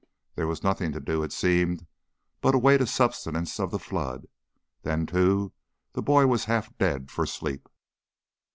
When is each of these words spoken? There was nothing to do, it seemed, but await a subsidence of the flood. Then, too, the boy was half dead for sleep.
There 0.33 0.47
was 0.47 0.63
nothing 0.63 0.91
to 0.93 0.99
do, 0.99 1.21
it 1.21 1.31
seemed, 1.31 1.85
but 2.41 2.55
await 2.55 2.81
a 2.81 2.87
subsidence 2.87 3.59
of 3.59 3.69
the 3.69 3.77
flood. 3.77 4.25
Then, 4.81 5.05
too, 5.05 5.53
the 5.93 6.01
boy 6.01 6.25
was 6.25 6.45
half 6.45 6.75
dead 6.79 7.11
for 7.11 7.27
sleep. 7.27 7.69